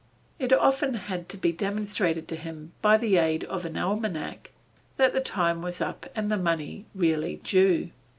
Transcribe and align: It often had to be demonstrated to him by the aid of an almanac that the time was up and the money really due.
It 0.39 0.51
often 0.51 0.95
had 0.95 1.29
to 1.29 1.37
be 1.37 1.51
demonstrated 1.51 2.27
to 2.29 2.35
him 2.35 2.71
by 2.81 2.97
the 2.97 3.17
aid 3.17 3.43
of 3.43 3.65
an 3.65 3.77
almanac 3.77 4.49
that 4.97 5.13
the 5.13 5.21
time 5.21 5.61
was 5.61 5.79
up 5.79 6.07
and 6.15 6.31
the 6.31 6.37
money 6.37 6.87
really 6.95 7.35
due. 7.43 7.91